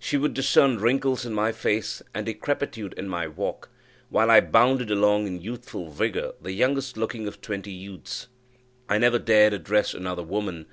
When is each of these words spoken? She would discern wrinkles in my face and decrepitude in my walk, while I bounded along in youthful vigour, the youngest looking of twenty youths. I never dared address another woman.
She 0.00 0.16
would 0.16 0.34
discern 0.34 0.80
wrinkles 0.80 1.24
in 1.24 1.32
my 1.32 1.52
face 1.52 2.02
and 2.12 2.26
decrepitude 2.26 2.92
in 2.94 3.08
my 3.08 3.28
walk, 3.28 3.70
while 4.10 4.32
I 4.32 4.40
bounded 4.40 4.90
along 4.90 5.28
in 5.28 5.40
youthful 5.40 5.92
vigour, 5.92 6.32
the 6.42 6.50
youngest 6.50 6.96
looking 6.96 7.28
of 7.28 7.40
twenty 7.40 7.70
youths. 7.70 8.26
I 8.88 8.98
never 8.98 9.20
dared 9.20 9.52
address 9.52 9.94
another 9.94 10.24
woman. 10.24 10.66